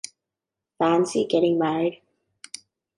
[0.79, 2.01] Fancy getting married?